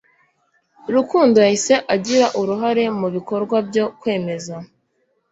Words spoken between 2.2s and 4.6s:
uruhare mu bikorwa byo kwemeza,